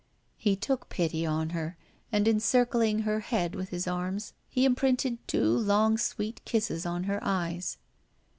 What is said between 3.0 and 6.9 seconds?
her head with his arms, he imprinted two long sweet kisses